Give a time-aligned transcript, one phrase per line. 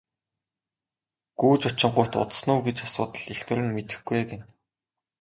[1.39, 4.45] Гүйж очингуут удсан уу гэж асуутал эхнэр нь мэдэхгүй ээ гэнэ.